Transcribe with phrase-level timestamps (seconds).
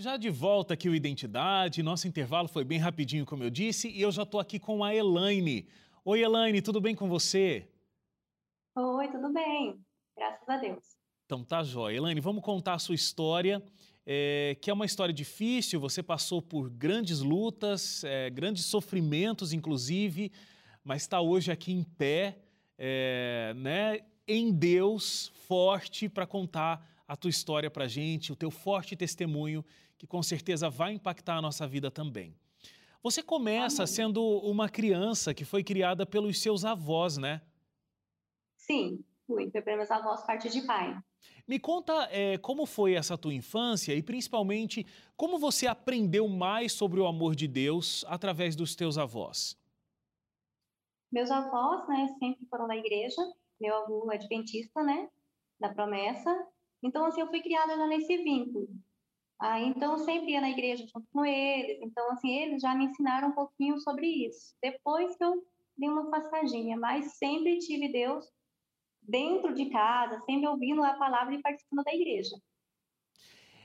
[0.00, 4.00] Já de volta aqui o Identidade, nosso intervalo foi bem rapidinho, como eu disse, e
[4.00, 5.68] eu já estou aqui com a Elaine.
[6.02, 7.68] Oi, Elaine, tudo bem com você?
[8.74, 9.78] Oi, tudo bem,
[10.16, 10.82] graças a Deus.
[11.26, 11.98] Então tá jóia.
[11.98, 13.62] Elaine, vamos contar a sua história,
[14.06, 20.32] é, que é uma história difícil, você passou por grandes lutas, é, grandes sofrimentos, inclusive,
[20.82, 22.38] mas está hoje aqui em pé,
[22.78, 28.96] é, né, em Deus, forte para contar a tua história para gente, o teu forte
[28.96, 29.62] testemunho
[30.00, 32.34] que com certeza vai impactar a nossa vida também.
[33.02, 37.42] Você começa sendo uma criança que foi criada pelos seus avós, né?
[38.56, 39.50] Sim, fui.
[39.50, 40.98] Foi pelos meus avós, parte de pai.
[41.46, 44.86] Me conta é, como foi essa tua infância e principalmente
[45.18, 49.54] como você aprendeu mais sobre o amor de Deus através dos teus avós.
[51.12, 53.20] Meus avós, né, sempre foram da igreja.
[53.60, 55.10] Meu avô é adventista, né,
[55.60, 56.34] da promessa.
[56.82, 58.66] Então, assim, eu fui criada já nesse vínculo.
[59.40, 61.78] Ah, então, sempre ia na igreja junto com eles.
[61.80, 64.54] Então, assim, eles já me ensinaram um pouquinho sobre isso.
[64.62, 65.42] Depois que eu
[65.78, 68.26] dei uma passadinha, mas sempre tive Deus
[69.00, 72.36] dentro de casa, sempre ouvindo a palavra e participando da igreja.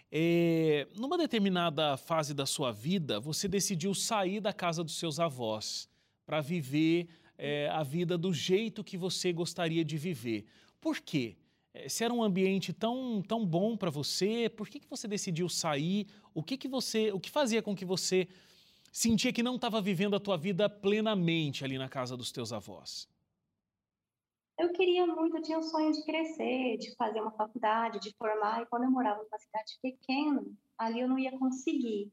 [0.09, 5.89] É, numa determinada fase da sua vida, você decidiu sair da casa dos seus avós
[6.25, 10.45] para viver é, a vida do jeito que você gostaria de viver.
[10.79, 11.35] Por quê?
[11.75, 15.49] Eh, se era um ambiente tão, tão bom para você, por que, que você decidiu
[15.49, 16.07] sair?
[16.33, 18.27] O que, que você, o que fazia com que você
[18.91, 23.09] sentia que não estava vivendo a tua vida plenamente ali na casa dos teus avós?
[24.57, 28.61] Eu queria muito, eu tinha o sonho de crescer, de fazer uma faculdade, de formar,
[28.61, 30.45] e quando eu morava numa cidade pequena,
[30.77, 32.09] ali eu não ia conseguir.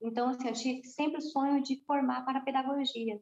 [0.00, 3.20] Então, assim, eu tive sempre o sonho de formar para a pedagogia.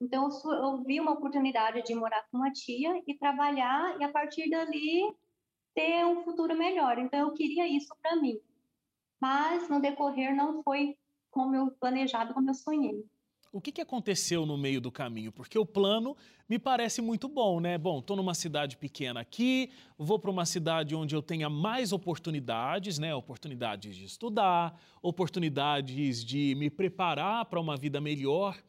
[0.00, 4.50] Então, eu vi uma oportunidade de morar com uma tia e trabalhar, e a partir
[4.50, 5.14] dali
[5.74, 6.98] ter um futuro melhor.
[6.98, 8.38] Então, eu queria isso para mim.
[9.20, 10.96] Mas, no decorrer, não foi
[11.30, 13.04] como eu planejado, como eu sonhei.
[13.54, 15.30] O que, que aconteceu no meio do caminho?
[15.30, 16.16] Porque o plano
[16.48, 17.78] me parece muito bom, né?
[17.78, 22.98] Bom, estou numa cidade pequena aqui, vou para uma cidade onde eu tenha mais oportunidades,
[22.98, 23.14] né?
[23.14, 28.60] Oportunidades de estudar, oportunidades de me preparar para uma vida melhor.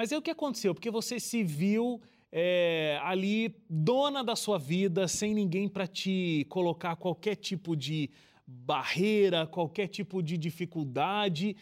[0.00, 0.74] Mas aí o que aconteceu?
[0.74, 2.00] Porque você se viu
[2.32, 8.10] é, ali dona da sua vida, sem ninguém para te colocar qualquer tipo de
[8.46, 11.54] barreira, qualquer tipo de dificuldade.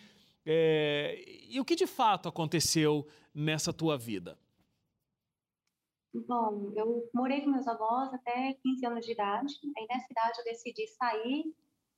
[0.47, 4.39] É, e o que de fato aconteceu nessa tua vida?
[6.15, 9.53] Bom, eu morei com meus avós até 15 anos de idade.
[9.77, 11.43] Aí nessa idade eu decidi sair,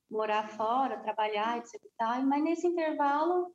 [0.09, 1.79] morar fora, trabalhar, etc.
[2.25, 3.53] Mas nesse intervalo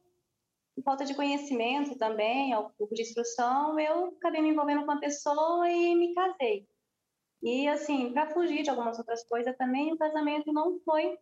[0.76, 5.00] por falta de conhecimento também, um pouco de instrução, eu acabei me envolvendo com uma
[5.00, 6.68] pessoa e me casei.
[7.42, 11.18] E, assim, para fugir de algumas outras coisas também, o casamento não foi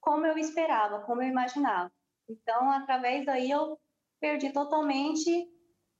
[0.00, 1.90] como eu esperava, como eu imaginava.
[2.28, 3.78] Então, através daí, eu
[4.20, 5.48] perdi totalmente,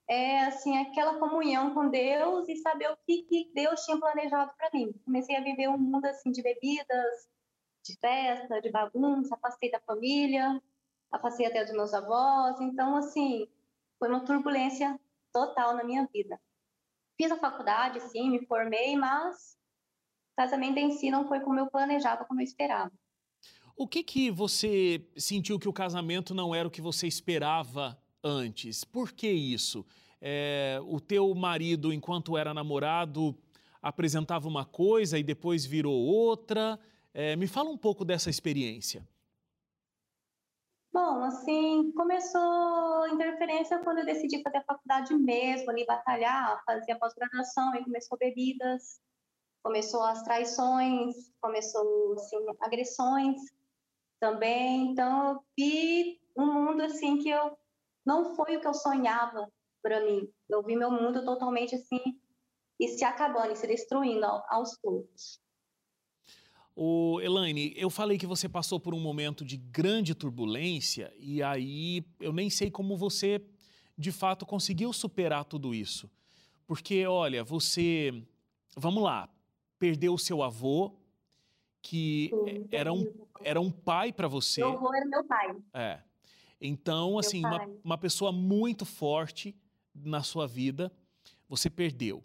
[0.06, 4.70] é, assim, aquela comunhão com Deus e saber o que, que Deus tinha planejado para
[4.74, 4.92] mim.
[5.06, 7.28] Comecei a viver um mundo, assim, de bebidas,
[7.82, 10.60] de festa, de bagunça, afastei da família,
[11.10, 12.60] afastei até dos meus avós.
[12.60, 13.48] Então, assim,
[13.98, 14.98] foi uma turbulência
[15.32, 16.40] total na minha vida.
[17.16, 19.58] Fiz a faculdade, sim, me formei, mas
[20.32, 22.92] o casamento em si não foi como eu planejava, como eu esperava.
[23.76, 28.84] O que que você sentiu que o casamento não era o que você esperava antes?
[28.84, 29.86] Por que isso?
[30.20, 33.34] É, o teu marido, enquanto era namorado,
[33.80, 36.78] apresentava uma coisa e depois virou outra.
[37.14, 39.06] É, me fala um pouco dessa experiência.
[40.92, 46.98] Bom, assim, começou interferência quando eu decidi fazer a faculdade mesmo, ali batalhar, fazer a
[46.98, 49.00] pós-graduação, aí começou bebidas,
[49.62, 53.40] começou as traições, começou, assim, agressões
[54.18, 54.90] também.
[54.90, 57.56] Então, eu vi um mundo, assim, que eu
[58.04, 59.48] não foi o que eu sonhava
[59.80, 60.28] para mim.
[60.48, 62.20] Eu vi meu mundo totalmente, assim,
[62.80, 65.40] e se acabando, e se destruindo aos poucos.
[66.82, 72.02] O Elaine, eu falei que você passou por um momento de grande turbulência e aí
[72.18, 73.38] eu nem sei como você
[73.98, 76.10] de fato conseguiu superar tudo isso.
[76.66, 78.24] Porque, olha, você,
[78.74, 79.28] vamos lá,
[79.78, 80.96] perdeu o seu avô,
[81.82, 83.12] que Sim, era, um,
[83.44, 84.62] era um pai para você.
[84.62, 85.54] Meu avô era meu pai.
[85.74, 86.00] É.
[86.58, 89.54] Então, assim, uma, uma pessoa muito forte
[89.94, 90.90] na sua vida,
[91.46, 92.24] você perdeu.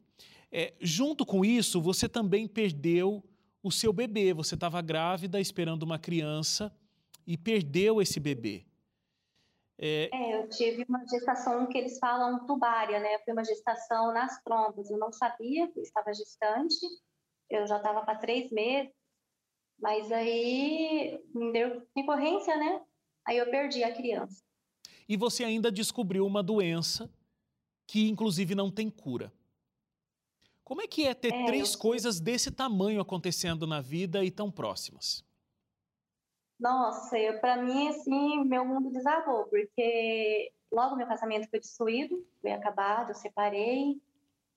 [0.50, 3.22] É, junto com isso, você também perdeu
[3.66, 4.32] o seu bebê.
[4.32, 6.72] Você estava grávida, esperando uma criança
[7.26, 8.64] e perdeu esse bebê.
[9.80, 10.10] É...
[10.14, 10.40] é...
[10.40, 13.18] eu tive uma gestação que eles falam tubária, né?
[13.26, 14.92] Foi uma gestação nas trompas.
[14.92, 16.86] Eu não sabia que estava gestante.
[17.50, 18.94] Eu já estava para três meses.
[19.80, 22.82] Mas aí me deu decorrência, né?
[23.28, 24.44] Aí eu perdi a criança.
[25.10, 27.12] E você ainda descobriu uma doença
[27.88, 29.34] que, inclusive, não tem cura.
[30.66, 34.52] Como é que é ter é, três coisas desse tamanho acontecendo na vida e tão
[34.52, 35.24] próximas?
[36.60, 43.12] Nossa, para mim, assim, meu mundo desabou, porque logo meu casamento foi destruído, foi acabado,
[43.12, 44.02] eu separei.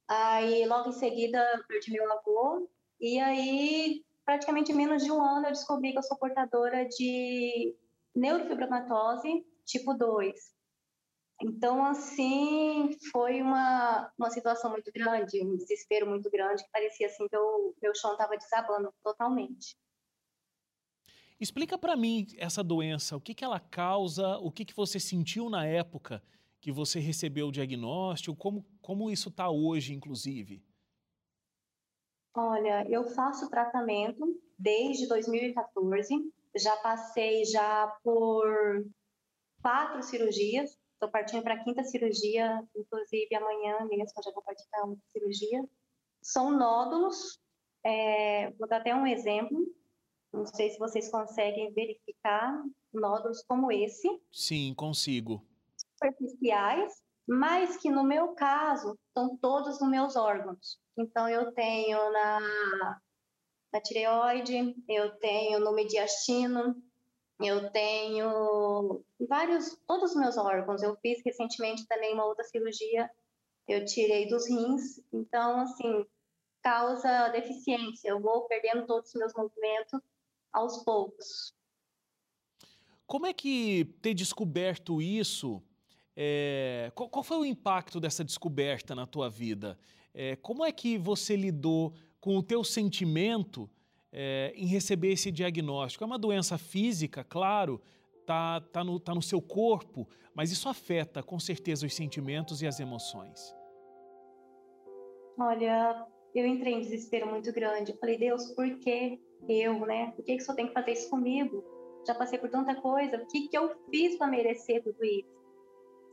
[0.08, 2.66] Aí, logo em seguida, perdi meu avô.
[2.99, 7.76] E aí, praticamente menos de um ano, eu descobri que eu sou portadora de
[8.14, 10.57] neurofibromatose tipo 2.
[11.40, 17.29] Então, assim, foi uma, uma situação muito grande, um desespero muito grande, que parecia assim
[17.29, 19.76] que o meu chão estava desabando totalmente.
[21.40, 25.49] Explica para mim essa doença, o que, que ela causa, o que, que você sentiu
[25.49, 26.20] na época
[26.61, 30.61] que você recebeu o diagnóstico, como, como isso está hoje, inclusive?
[32.34, 38.84] Olha, eu faço tratamento desde 2014, já passei já por
[39.62, 44.84] quatro cirurgias, estou partindo para a quinta cirurgia, inclusive amanhã mesmo já vou partir para
[44.84, 45.64] uma cirurgia.
[46.20, 47.40] São nódulos,
[47.84, 49.56] é, vou dar até um exemplo,
[50.32, 52.60] não sei se vocês conseguem verificar
[52.92, 54.08] nódulos como esse.
[54.32, 55.46] Sim, consigo.
[55.92, 56.92] Superficiais,
[57.26, 60.80] mas que no meu caso são todos nos meus órgãos.
[60.96, 63.00] Então eu tenho na,
[63.72, 66.74] na tireoide, eu tenho no mediastino,
[67.40, 70.82] eu tenho vários, todos os meus órgãos.
[70.82, 73.08] Eu fiz recentemente também uma outra cirurgia,
[73.67, 75.00] eu tirei dos rins.
[75.12, 76.05] Então, assim,
[76.62, 78.08] causa deficiência.
[78.08, 80.00] Eu vou perdendo todos os meus movimentos
[80.52, 81.55] aos poucos.
[83.06, 85.62] Como é que ter descoberto isso?
[86.17, 89.79] É, qual, qual, foi o impacto dessa descoberta na tua vida?
[90.12, 93.70] É, como é que você lidou com o teu sentimento
[94.12, 96.05] é, em receber esse diagnóstico?
[96.05, 97.81] É uma doença física, claro,
[98.26, 102.66] tá, tá, no, tá no seu corpo, mas isso afeta com certeza os sentimentos e
[102.66, 103.55] as emoções.
[105.38, 107.96] Olha, eu entrei em desespero muito grande.
[107.99, 110.12] Falei, Deus, por que eu, né?
[110.16, 111.64] Por que, que só tem que fazer isso comigo?
[112.06, 113.16] Já passei por tanta coisa.
[113.16, 115.38] O que, que eu fiz para merecer tudo isso?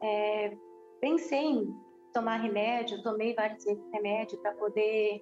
[0.01, 0.55] É,
[1.01, 1.75] pensei em
[2.13, 5.21] tomar remédio, tomei vários remédios para poder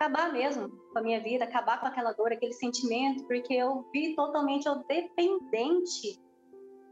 [0.00, 4.14] acabar mesmo com a minha vida, acabar com aquela dor, aquele sentimento, porque eu vi
[4.16, 6.18] totalmente eu dependente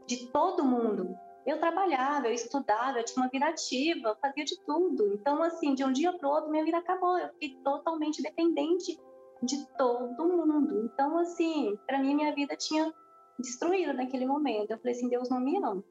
[0.05, 1.17] de todo mundo.
[1.43, 5.15] Eu trabalhava, eu estudava, eu tinha uma vida ativa, fazia de tudo.
[5.15, 7.17] Então, assim, de um dia para o outro, minha vida acabou.
[7.17, 8.99] Eu fiquei totalmente dependente
[9.41, 10.85] de todo mundo.
[10.85, 12.93] Então, assim, para mim, minha vida tinha
[13.39, 14.69] destruído naquele momento.
[14.69, 15.83] Eu falei assim: Deus não me ama.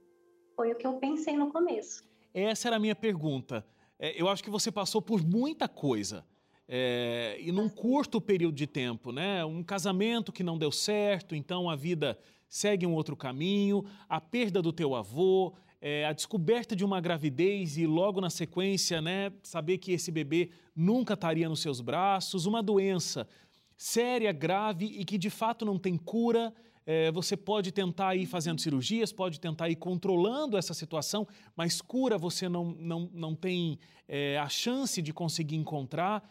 [0.54, 2.04] Foi o que eu pensei no começo.
[2.32, 3.66] Essa era a minha pergunta.
[3.98, 6.24] É, eu acho que você passou por muita coisa.
[6.68, 9.42] É, e num curto período de tempo, né?
[9.44, 12.18] Um casamento que não deu certo, então a vida
[12.48, 17.76] segue um outro caminho, a perda do teu avô, é, a descoberta de uma gravidez
[17.76, 22.62] e logo na sequência, né, saber que esse bebê nunca estaria nos seus braços, uma
[22.62, 23.28] doença
[23.76, 26.52] séria, grave e que de fato não tem cura.
[26.84, 32.16] É, você pode tentar ir fazendo cirurgias, pode tentar ir controlando essa situação, mas cura
[32.16, 33.78] você não, não, não tem
[34.08, 36.28] é, a chance de conseguir encontrar.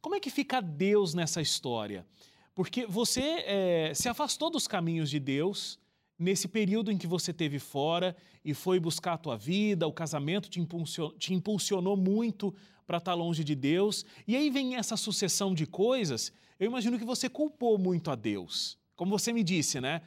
[0.00, 2.06] Como é que fica Deus nessa história?
[2.54, 5.78] Porque você é, se afastou dos caminhos de Deus
[6.18, 10.48] nesse período em que você teve fora e foi buscar a tua vida, o casamento
[10.48, 12.54] te impulsionou, te impulsionou muito
[12.86, 14.04] para estar tá longe de Deus.
[14.26, 16.32] E aí vem essa sucessão de coisas.
[16.58, 18.78] Eu imagino que você culpou muito a Deus.
[18.96, 20.02] Como você me disse, né?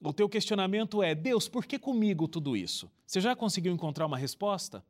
[0.00, 2.90] O teu questionamento é: Deus, por que comigo tudo isso?
[3.06, 4.84] Você já conseguiu encontrar uma resposta?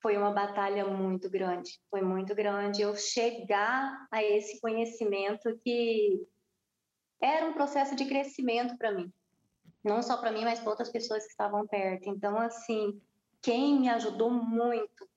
[0.00, 6.26] Foi uma batalha muito grande, foi muito grande eu chegar a esse conhecimento que
[7.20, 9.12] era um processo de crescimento para mim,
[9.82, 12.08] não só para mim, mas para outras pessoas que estavam perto.
[12.08, 13.00] Então, assim,
[13.40, 15.08] quem me ajudou muito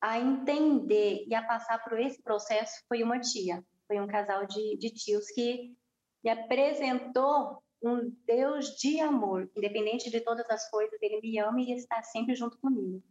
[0.00, 4.76] a entender e a passar por esse processo foi uma tia, foi um casal de,
[4.76, 5.76] de tios que
[6.22, 11.72] me apresentou um Deus de amor, independente de todas as coisas, ele me ama e
[11.72, 13.02] está sempre junto comigo.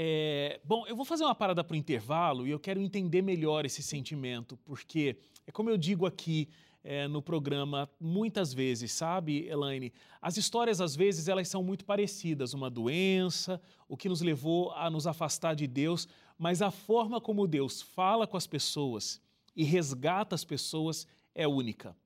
[0.00, 3.66] É, bom, eu vou fazer uma parada para o intervalo e eu quero entender melhor
[3.66, 6.48] esse sentimento, porque é como eu digo aqui
[6.84, 9.92] é, no programa muitas vezes, sabe, Elaine?
[10.22, 12.54] As histórias, às vezes, elas são muito parecidas.
[12.54, 16.06] Uma doença, o que nos levou a nos afastar de Deus,
[16.38, 19.20] mas a forma como Deus fala com as pessoas
[19.56, 21.96] e resgata as pessoas é única.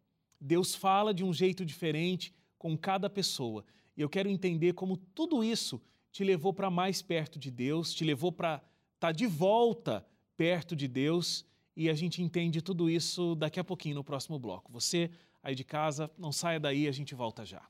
[0.40, 3.62] Deus fala de um jeito diferente com cada pessoa.
[3.94, 5.78] E eu quero entender como tudo isso
[6.12, 8.56] te levou para mais perto de Deus, te levou para
[8.94, 13.64] estar tá de volta perto de Deus e a gente entende tudo isso daqui a
[13.64, 14.70] pouquinho no próximo bloco.
[14.70, 15.10] Você
[15.42, 16.10] aí de casa.
[16.18, 17.62] Não saia daí, a gente volta já.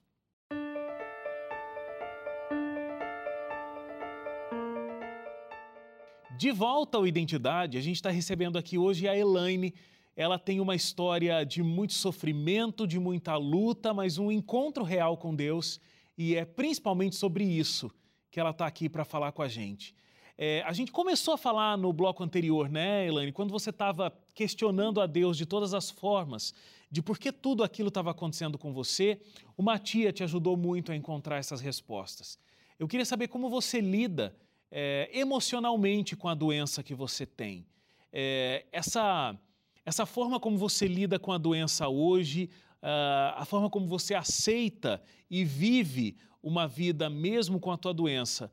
[6.37, 9.73] De volta ao Identidade, a gente está recebendo aqui hoje a Elaine.
[10.17, 15.33] Ela tem uma história de muito sofrimento, de muita luta, mas um encontro real com
[15.33, 15.81] Deus
[16.19, 17.91] e é principalmente sobre isso
[18.33, 19.95] que ela está aqui para falar com a gente.
[20.39, 25.03] É, a gente começou a falar no bloco anterior, né, Elaine, quando você estava questionando
[25.03, 26.55] a Deus de todas as formas,
[26.91, 29.21] de por que tudo aquilo estava acontecendo com você,
[29.57, 32.39] uma tia te ajudou muito a encontrar essas respostas.
[32.79, 34.35] Eu queria saber como você lida
[34.71, 37.67] é, emocionalmente com a doença que você tem.
[38.11, 39.39] É, essa,
[39.85, 42.49] essa forma como você lida com a doença hoje,
[42.83, 48.53] uh, a forma como você aceita e vive uma vida mesmo com a tua doença.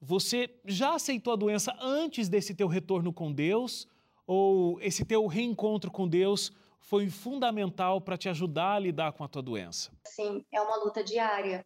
[0.00, 3.86] Você já aceitou a doença antes desse teu retorno com Deus?
[4.26, 9.28] Ou esse teu reencontro com Deus foi fundamental para te ajudar a lidar com a
[9.28, 9.90] tua doença?
[10.06, 11.64] Sim, é uma luta diária.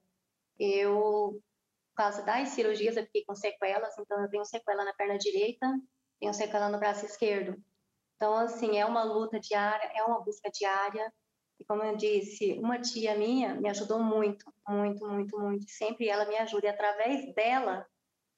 [0.59, 1.41] Eu
[1.93, 5.67] por causa das cirurgias, eu fiquei com sequelas, então eu tenho sequela na perna direita,
[6.19, 7.63] tenho sequela no braço esquerdo.
[8.17, 11.13] Então, assim, é uma luta diária, é uma busca diária.
[11.63, 15.65] E como eu disse, uma tia minha me ajudou muito, muito, muito, muito.
[15.71, 16.67] Sempre ela me ajuda.
[16.67, 17.87] E através dela,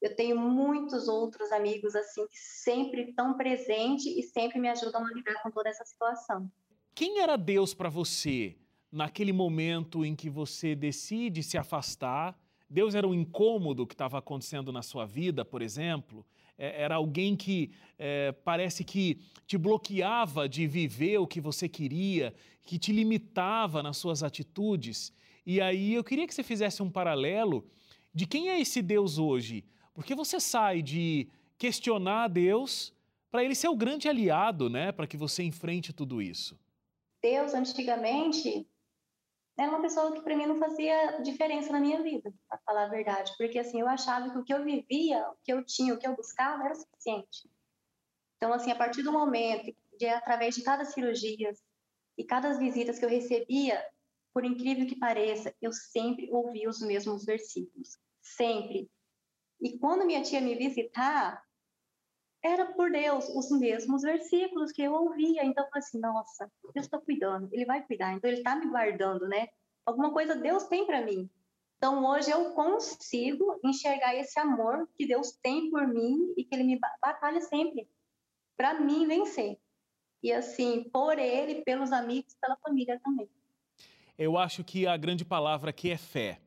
[0.03, 5.11] eu tenho muitos outros amigos, assim, que sempre estão presentes e sempre me ajudam a
[5.11, 6.51] lidar com toda essa situação.
[6.95, 8.59] Quem era Deus para você
[8.93, 12.39] naquele momento em que você decide se afastar
[12.69, 16.27] Deus era um incômodo que estava acontecendo na sua vida, por exemplo?
[16.57, 22.35] É, era alguém que é, parece que te bloqueava de viver o que você queria,
[22.63, 25.13] que te limitava nas suas atitudes.
[25.45, 27.67] E aí eu queria que você fizesse um paralelo
[28.15, 29.65] de quem é esse Deus hoje.
[29.93, 32.93] Porque você sai de questionar Deus
[33.31, 36.59] para ele ser o grande aliado, né, para que você enfrente tudo isso.
[37.23, 38.67] Deus antigamente
[39.57, 42.89] era uma pessoa que para mim não fazia diferença na minha vida, para falar a
[42.89, 45.99] verdade, porque assim, eu achava que o que eu vivia, o que eu tinha, o
[45.99, 47.49] que eu buscava era suficiente.
[48.37, 51.53] Então, assim, a partir do momento de através de cada cirurgia
[52.19, 53.85] e cada visitas que eu recebia,
[54.33, 58.91] por incrível que pareça, eu sempre ouvia os mesmos versículos, sempre.
[59.61, 61.41] E quando minha tia me visitar,
[62.45, 65.43] era por Deus os mesmos versículos que eu ouvia.
[65.45, 68.67] Então eu falei assim: nossa, Deus está cuidando, Ele vai cuidar, então Ele está me
[68.67, 69.49] guardando, né?
[69.87, 71.29] Alguma coisa Deus tem para mim.
[71.79, 76.65] Então hoje eu consigo enxergar esse amor que Deus tem por mim e que Ele
[76.65, 77.89] me batalha sempre
[78.57, 79.59] para mim vencer.
[80.23, 83.29] E assim, por Ele, pelos amigos, pela família também.
[84.17, 86.41] Eu acho que a grande palavra aqui é fé,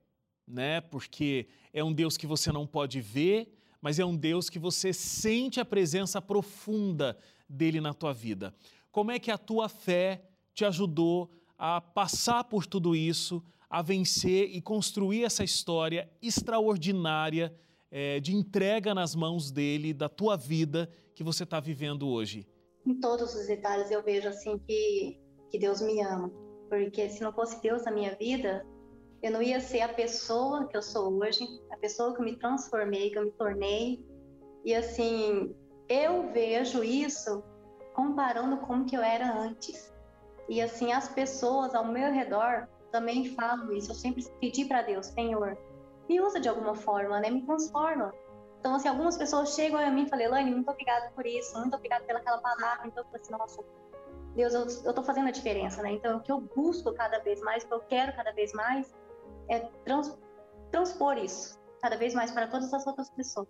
[0.48, 0.80] né?
[0.80, 4.92] Porque é um Deus que você não pode ver mas é um Deus que você
[4.94, 7.18] sente a presença profunda
[7.48, 8.54] dele na tua vida.
[8.92, 14.50] Como é que a tua fé te ajudou a passar por tudo isso, a vencer
[14.56, 17.54] e construir essa história extraordinária
[17.90, 22.48] é, de entrega nas mãos dele, da tua vida que você está vivendo hoje?
[22.86, 25.20] Em todos os detalhes eu vejo assim que,
[25.52, 26.32] que Deus me ama.
[26.70, 28.66] Porque se não fosse Deus na minha vida,
[29.22, 32.36] eu não ia ser a pessoa que eu sou hoje, a pessoa que eu me
[32.36, 34.06] transformei, que eu me tornei.
[34.64, 35.56] E assim,
[35.90, 37.44] eu vejo isso
[37.94, 39.94] comparando com o que eu era antes.
[40.48, 43.92] E assim, as pessoas ao meu redor também falam isso.
[43.92, 45.58] Eu sempre pedi para Deus, Senhor,
[46.08, 47.30] me usa de alguma forma, né?
[47.30, 48.14] Me transforma.
[48.60, 51.76] Então, assim, algumas pessoas chegam a mim e falam, Elaine, muito obrigada por isso, muito
[51.76, 52.88] obrigada pelaquela palavra.
[52.88, 53.64] Então, eu falo assim, nossa,
[54.36, 55.92] Deus, eu, eu tô fazendo a diferença, né?
[55.92, 58.94] Então, o que eu busco cada vez mais, o que eu quero cada vez mais,
[59.50, 60.18] é trans,
[60.72, 63.48] transpor isso cada vez mais para todas as outras pessoas.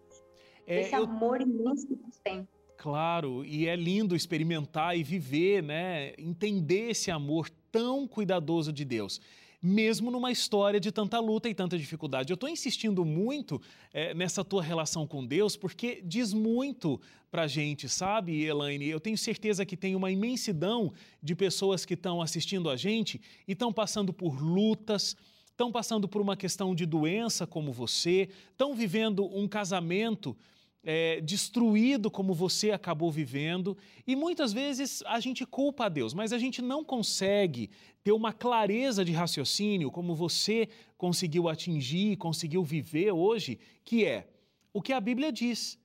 [0.65, 1.03] É, Esse eu...
[1.03, 2.47] amor imenso que Deus tem.
[2.77, 6.13] Claro, e é lindo experimentar e viver, né?
[6.17, 9.19] Entender esse amor tão cuidadoso de Deus
[9.61, 12.31] mesmo numa história de tanta luta e tanta dificuldade.
[12.31, 13.61] Eu estou insistindo muito
[13.91, 17.01] é, nessa tua relação com Deus, porque diz muito
[17.31, 18.87] para a gente, sabe, Elaine?
[18.87, 23.53] Eu tenho certeza que tem uma imensidão de pessoas que estão assistindo a gente e
[23.53, 25.17] estão passando por lutas,
[25.57, 30.37] estão passando por uma questão de doença como você, estão vivendo um casamento
[30.83, 36.31] é, destruído como você acabou vivendo, e muitas vezes a gente culpa a Deus, mas
[36.31, 37.71] a gente não consegue
[38.03, 44.27] ter uma clareza de raciocínio como você conseguiu atingir, conseguiu viver hoje, que é
[44.71, 45.79] o que a Bíblia diz.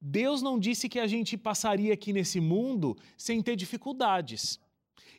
[0.00, 4.58] Deus não disse que a gente passaria aqui nesse mundo sem ter dificuldades.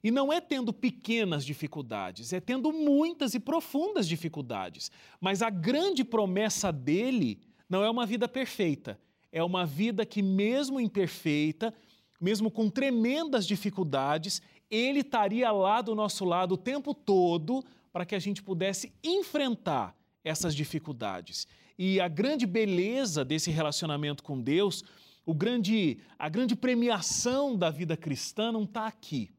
[0.04, 4.92] E não é tendo pequenas dificuldades, é tendo muitas e profundas dificuldades.
[5.20, 7.40] Mas a grande promessa dele
[7.70, 9.00] não é uma vida perfeita,
[9.32, 11.74] é uma vida que, mesmo imperfeita,
[12.20, 18.16] mesmo com tremendas dificuldades, Ele estaria lá do nosso lado o tempo todo para que
[18.16, 21.48] a gente pudesse enfrentar essas dificuldades.
[21.78, 24.84] E a grande beleza desse relacionamento com Deus,
[25.26, 29.30] o grande, a grande premiação da vida cristã não está aqui,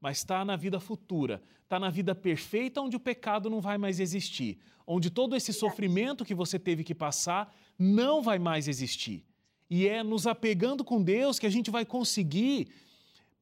[0.00, 4.00] mas está na vida futura, está na vida perfeita onde o pecado não vai mais
[4.00, 9.24] existir, onde todo esse sofrimento que você teve que passar não vai mais existir.
[9.68, 12.68] E é nos apegando com Deus que a gente vai conseguir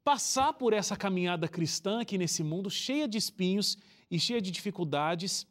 [0.04, 3.78] passar por essa caminhada cristã aqui nesse mundo cheia de espinhos
[4.10, 5.46] e cheia de dificuldades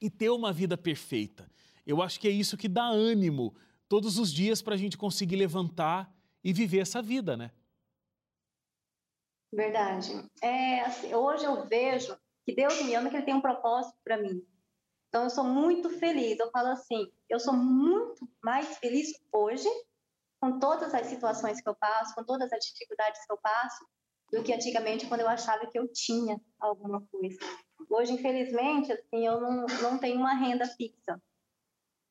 [0.00, 1.50] e ter uma vida perfeita.
[1.86, 3.54] Eu acho que é isso que dá ânimo
[3.88, 6.12] todos os dias para a gente conseguir levantar
[6.42, 7.50] e viver essa vida, né?
[9.52, 10.12] Verdade.
[10.42, 14.16] É, assim, hoje eu vejo que Deus me ama, que Ele tem um propósito para
[14.16, 14.42] mim.
[15.08, 16.38] Então eu sou muito feliz.
[16.38, 19.68] Eu falo assim, eu sou muito mais feliz hoje
[20.40, 23.86] com todas as situações que eu passo, com todas as dificuldades que eu passo,
[24.30, 27.38] do que antigamente quando eu achava que eu tinha alguma coisa.
[27.90, 31.20] Hoje, infelizmente, assim, eu não, não tenho uma renda fixa.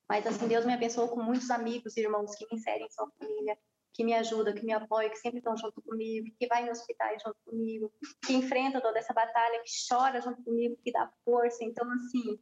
[0.10, 3.10] Mas assim, Deus me abençoou com muitos amigos e irmãos que me inserem em sua
[3.20, 3.58] família,
[3.94, 7.22] que me ajudam, que me apoiam, que sempre estão junto comigo, que vai em hospitais
[7.22, 7.92] junto comigo,
[8.26, 11.64] que enfrenta toda essa batalha, que chora junto comigo, que dá força.
[11.64, 12.40] Então, assim,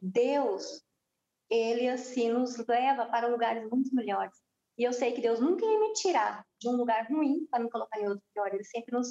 [0.00, 0.84] Deus,
[1.50, 4.36] ele assim nos leva para lugares muito melhores.
[4.76, 7.70] E eu sei que Deus nunca ia me tirar de um lugar ruim para me
[7.70, 8.54] colocar em outro pior.
[8.54, 9.08] Ele sempre nos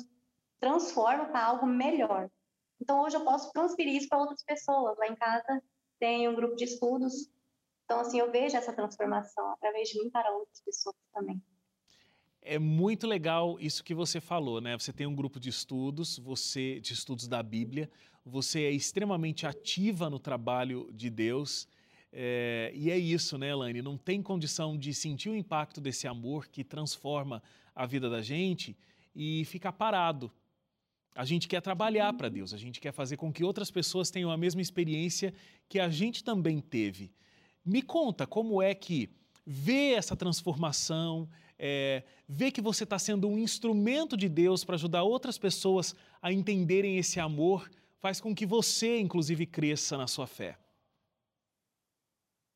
[0.60, 2.30] transforma para algo melhor.
[2.80, 4.98] Então hoje eu posso transferir isso para outras pessoas.
[4.98, 5.62] Lá em casa
[6.00, 7.30] tem um grupo de estudos.
[7.88, 11.42] Então assim, eu vejo essa transformação através de mim para outras pessoas também.
[12.42, 14.78] É muito legal isso que você falou, né?
[14.78, 17.90] Você tem um grupo de estudos, você de estudos da Bíblia,
[18.26, 21.66] você é extremamente ativa no trabalho de Deus.
[22.12, 23.82] É, e é isso, né, Elaine?
[23.82, 27.42] Não tem condição de sentir o impacto desse amor que transforma
[27.74, 28.78] a vida da gente
[29.16, 30.30] e ficar parado.
[31.16, 34.30] A gente quer trabalhar para Deus, a gente quer fazer com que outras pessoas tenham
[34.30, 35.34] a mesma experiência
[35.70, 37.14] que a gente também teve.
[37.68, 39.10] Me conta como é que
[39.46, 41.28] ver essa transformação,
[41.60, 46.32] é, ver que você está sendo um instrumento de Deus para ajudar outras pessoas a
[46.32, 50.58] entenderem esse amor, faz com que você, inclusive, cresça na sua fé.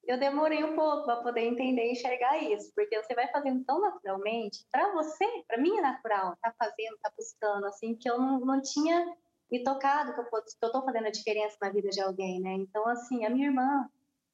[0.06, 3.82] Eu demorei um pouco para poder entender e enxergar isso, porque você vai fazendo tão
[3.82, 8.40] naturalmente, para você, para mim é natural, tá fazendo, tá buscando, assim, que eu não,
[8.40, 9.14] não tinha
[9.52, 12.54] me tocado que eu, que eu tô fazendo a diferença na vida de alguém, né?
[12.54, 13.90] Então, assim, a minha irmã,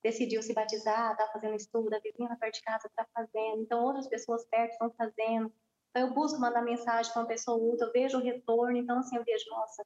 [0.08, 4.08] decidiu se batizar, está fazendo estudo, a vizinha perto de casa está fazendo, então outras
[4.08, 5.52] pessoas perto estão fazendo.
[5.90, 9.00] Então eu busco mandar mensagem para uma pessoa ou outra, eu vejo o retorno, então
[9.00, 9.86] assim, eu vejo, nossa,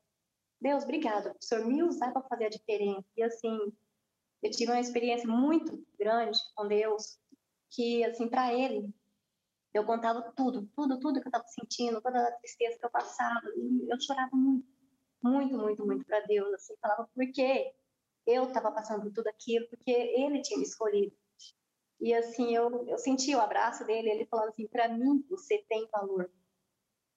[0.60, 3.06] Deus, obrigado, o Senhor me usar para fazer a diferença.
[3.18, 3.58] E assim,
[4.44, 7.20] eu tive uma experiência muito grande com Deus,
[7.72, 8.94] que assim, para Ele,
[9.74, 13.42] eu contava tudo, tudo, tudo que eu estava sentindo, toda a tristeza que eu passava,
[13.56, 14.68] e eu chorava muito,
[15.24, 17.74] muito, muito, muito para Deus, assim, falava, por quê?
[18.26, 21.16] Eu estava passando por tudo aquilo porque ele tinha me escolhido.
[22.00, 25.88] E assim, eu, eu senti o abraço dele, ele falando assim: para mim, você tem
[25.92, 26.32] valor.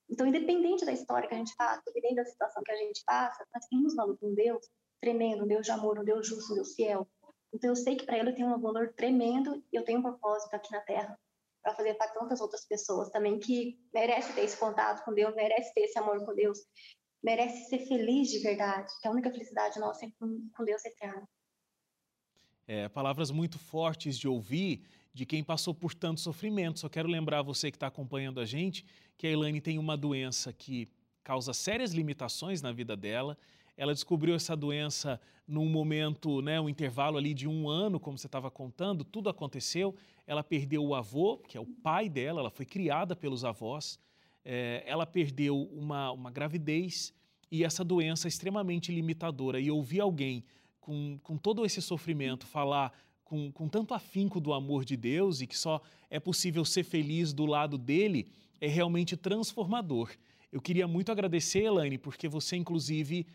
[0.08, 3.46] Então, independente da história que a gente passa, independente da situação que a gente passa,
[3.54, 4.68] nós temos valor com Deus
[5.00, 7.08] tremendo, um Deus de amor, um Deus justo, um Deus fiel.
[7.52, 10.02] Então, eu sei que para ele eu tenho um valor tremendo e eu tenho um
[10.02, 11.18] propósito aqui na Terra
[11.62, 15.72] para fazer para tantas outras pessoas também que merecem ter esse contato com Deus, merecem
[15.72, 16.58] ter esse amor com Deus
[17.24, 21.26] merece ser feliz de verdade, que a única felicidade nossa é com, com Deus eterno.
[22.68, 24.82] É, palavras muito fortes de ouvir
[25.12, 26.80] de quem passou por tanto sofrimento.
[26.80, 28.84] Só quero lembrar você que está acompanhando a gente
[29.16, 30.86] que a Elaine tem uma doença que
[31.22, 33.38] causa sérias limitações na vida dela.
[33.76, 38.26] Ela descobriu essa doença num momento, né, um intervalo ali de um ano, como você
[38.26, 39.94] estava contando, tudo aconteceu.
[40.26, 43.98] Ela perdeu o avô, que é o pai dela, ela foi criada pelos avós
[44.44, 47.12] é, ela perdeu uma, uma gravidez
[47.50, 49.60] e essa doença extremamente limitadora.
[49.60, 50.44] E ouvir alguém
[50.80, 52.92] com, com todo esse sofrimento falar
[53.24, 55.80] com, com tanto afinco do amor de Deus e que só
[56.10, 58.28] é possível ser feliz do lado dele
[58.60, 60.10] é realmente transformador.
[60.52, 63.26] Eu queria muito agradecer, Elaine, porque você, inclusive,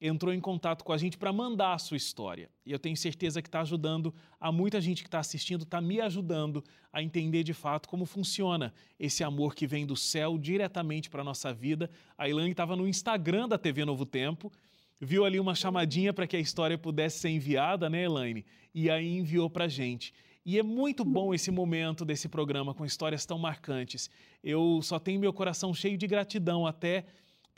[0.00, 2.48] entrou em contato com a gente para mandar a sua história.
[2.64, 6.00] E eu tenho certeza que está ajudando a muita gente que está assistindo, está me
[6.00, 11.22] ajudando a entender de fato como funciona esse amor que vem do céu diretamente para
[11.22, 11.90] a nossa vida.
[12.16, 14.52] A Elaine estava no Instagram da TV Novo Tempo,
[15.00, 18.44] viu ali uma chamadinha para que a história pudesse ser enviada, né, Elaine?
[18.74, 20.12] E aí enviou para a gente.
[20.44, 24.08] E é muito bom esse momento desse programa com histórias tão marcantes.
[24.42, 27.04] Eu só tenho meu coração cheio de gratidão até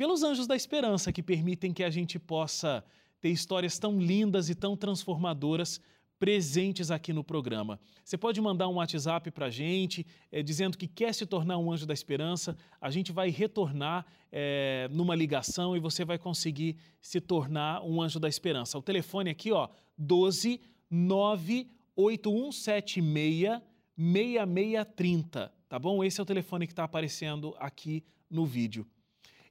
[0.00, 2.82] pelos anjos da esperança que permitem que a gente possa
[3.20, 5.78] ter histórias tão lindas e tão transformadoras
[6.18, 7.78] presentes aqui no programa.
[8.02, 11.70] Você pode mandar um WhatsApp para a gente, é, dizendo que quer se tornar um
[11.70, 12.56] anjo da esperança.
[12.80, 18.18] A gente vai retornar é, numa ligação e você vai conseguir se tornar um anjo
[18.18, 18.78] da esperança.
[18.78, 23.60] O telefone aqui, ó, 12 98176
[23.98, 26.02] 6630, tá bom?
[26.02, 28.86] Esse é o telefone que está aparecendo aqui no vídeo.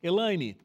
[0.02, 0.58] Elaine,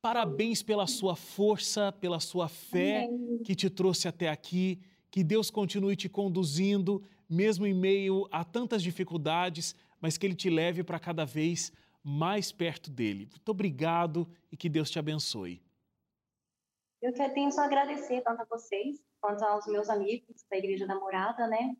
[0.00, 3.08] parabéns pela sua força, pela sua fé
[3.44, 8.82] que te trouxe até aqui que Deus continue te conduzindo, mesmo em meio a tantas
[8.82, 11.70] dificuldades, mas que Ele te leve para cada vez
[12.02, 13.28] mais perto dele.
[13.30, 15.62] Muito obrigado e que Deus te abençoe.
[17.00, 21.46] Eu tenho só agradecer tanto a vocês quanto aos meus amigos da Igreja da Morada,
[21.46, 21.76] né?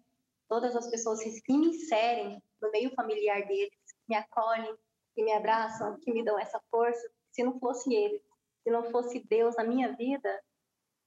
[0.49, 4.75] Todas as pessoas que me inserem no meio familiar deles, que me acolhem,
[5.15, 7.01] que me abraçam, que me dão essa força.
[7.31, 8.23] Se não fosse eles,
[8.63, 10.43] se não fosse Deus na minha vida,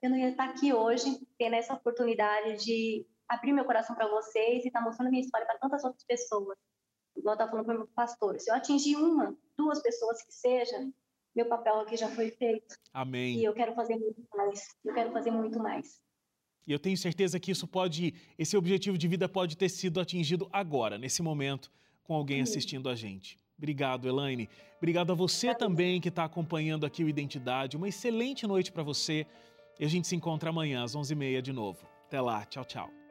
[0.02, 1.06] eu não ia estar aqui hoje,
[1.38, 5.48] tendo essa oportunidade de abrir meu coração para vocês e estar tá mostrando minha história
[5.48, 6.58] para tantas outras pessoas.
[7.16, 10.34] Igual eu estava falando para o meu pastor, se eu atingir uma, duas pessoas que
[10.34, 10.76] seja,
[11.36, 12.76] meu papel aqui já foi feito.
[12.94, 13.38] Amém.
[13.38, 14.68] E eu quero fazer muito mais.
[14.84, 16.02] Eu quero fazer muito mais.
[16.68, 20.50] E eu tenho certeza que isso pode, esse objetivo de vida pode ter sido atingido
[20.52, 21.72] agora, nesse momento,
[22.04, 23.40] com alguém assistindo a gente.
[23.58, 24.50] Obrigado, Elaine.
[24.78, 27.78] Obrigado a você também que está acompanhando aqui o Identidade.
[27.78, 29.26] Uma excelente noite para você.
[29.80, 31.86] E a gente se encontra amanhã às 11h30 de novo.
[32.08, 33.05] Até lá, tchau, tchau.